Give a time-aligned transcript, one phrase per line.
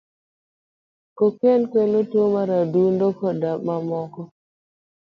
[1.17, 4.21] Cocaine kelo tuo mar adundo, koda mamoko.